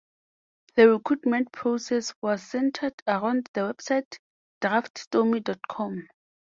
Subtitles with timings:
[0.77, 4.17] The recruitment process was centered around the website
[4.59, 6.07] DraftStormy dot com.